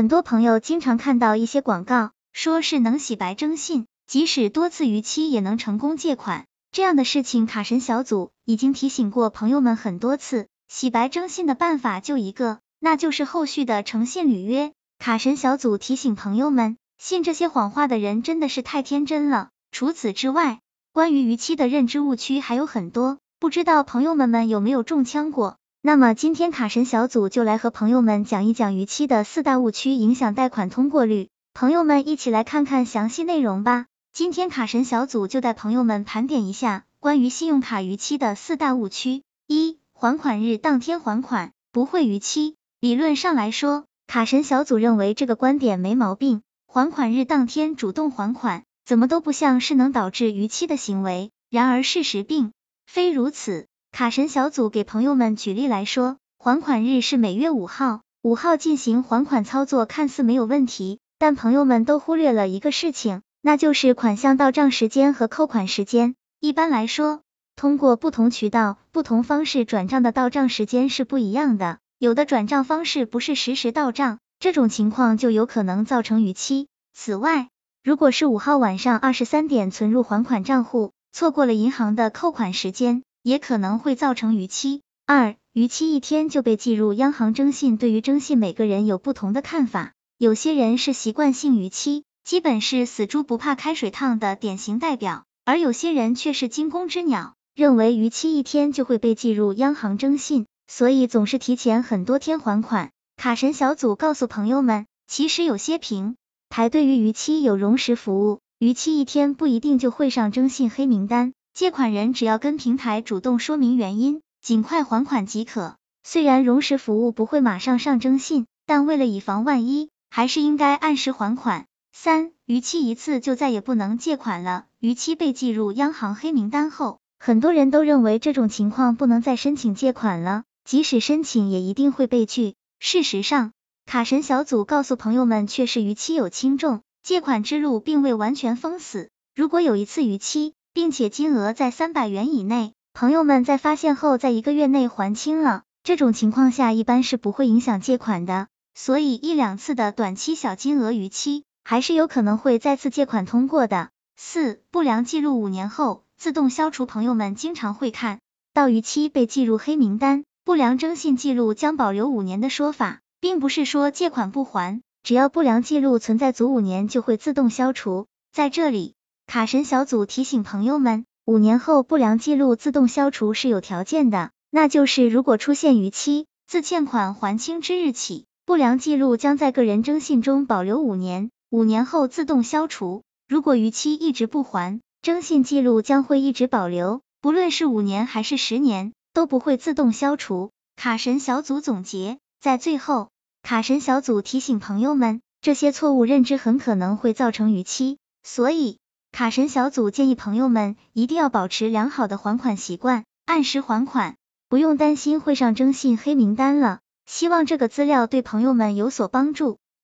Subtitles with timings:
[0.00, 6.46] 很多朋友经常看到一些广告，说是能洗白征信，即使多次逾期也能成功借款。
[6.72, 10.46] 这样的事情，卡神小组已经提醒过朋友们很多次。
[10.68, 14.72] 洗白征信的办法就一个，那就是后续的诚信履约。
[14.98, 19.50] 卡神小组提醒朋友们，信这些谎话的人真的是太天真了。
[19.70, 20.60] 除此之外，
[20.94, 25.58] 关于逾期的认知误区还有很多，不知道朋友们们有没有中枪过？
[25.82, 33.86] 那么今天卡神小组就来和朋友们讲一讲逾期的四大误区影响贷款通过率，朋友们一起来看看详细内容吧。
[34.12, 39.22] 今天卡神小组就带朋友们盘点一下关于信用卡逾期的四大误区。
[39.46, 42.56] 一、还款日当天还款不会逾期。
[42.80, 51.30] 理论上来说，卡神小组认为这个观点没毛病，还款日当天主动还款，怎么都不像是能导致逾期的行为。
[51.48, 52.52] 然而事实并
[52.86, 53.66] 非如此。
[53.92, 66.14] 卡神小组给朋友们举例来说，还款日是每月五号，五号进行还款操作看似没有问题，但朋友们都忽略了一个事情，那就是款项到账时间和扣款时间。
[66.40, 67.20] 一般来说，
[67.56, 76.68] 通过不同渠道、不同方式转账的到账时间是不一样的，有的转账方式不是实时到账，这种情况就有可能造成逾期。
[76.94, 77.50] 此外，
[77.84, 83.02] 如果是五号晚上二十三点存入还款账户，错过了银行的扣款时间。
[83.22, 84.82] 也可能会造成逾期。
[85.06, 89.92] 二、逾期一天就被记入央行征信，对于征信每个人有不同的看法。
[90.18, 102.90] 有些人是习惯性逾期，基本是死猪不怕开水烫的典型代表；而有些人却是惊弓之鸟，认为逾期一天就会被记入央行征信，所以总是提前很多天还款。
[103.16, 106.16] 卡神小组告诉朋友们，其实有些平
[106.48, 111.32] 台对于逾期有容时服务，逾期一天不一定就会上征信黑名单。
[111.60, 115.76] 借款人只要跟平台主动说明原因，尽快还款即可。
[116.02, 121.66] 虽然容时服务不会马上上征信，但为了以防万一，还是应该按时还款。
[121.92, 124.64] 三、逾期一次就再也不能借款了。
[124.78, 132.54] 逾期被记入央行黑名单后，很多人都认为这种情况不能再申请借款了，即使申请也一定会被拒。
[132.78, 133.52] 事实上，
[133.84, 139.10] 卡神小组告诉朋友们，却是逾期有轻重，借款之路并未完全封死。
[139.34, 148.46] 如果有一次逾期，并且金额在三百元以内，朋友们在发现后，在一个月内还清了，这种情况下一般是不会影响借款的。
[148.74, 153.90] 所以一两次的短期小金额逾期，还是有可能会再次借款通过的。
[154.16, 158.20] 四、不良记录五年后自动消除，朋友们经常会看
[158.54, 168.06] 到逾期被记入黑名单，不良征信记录将保留五年的说法，并不是说借款不还，只要不良记录存在足五年就会自动消除。
[168.32, 168.94] 在这里。
[169.32, 183.04] 卡神小组提醒朋友们，五年后不良记录自动消除是有条件的，那就是如果出现逾期，自欠款还清之日起，不良记录将在个人征信中保留五年，五年后自动消除。
[183.28, 190.50] 如果逾期一直不还，征信记录将会一直保留，不论是五年还是十年，都不会自动消除。
[190.74, 193.10] 卡神小组总结，在最后，
[193.44, 198.79] 卡神小组提醒朋友们，这些错误认知很可能会造成逾期，所以。
[199.12, 204.16] 卡神小组建议朋友们一定要保持良好的还款习惯，按时还款，
[204.48, 206.78] 不用担心会上征信黑名单了。
[207.04, 209.58] 希望这个资料对朋友们有所帮助。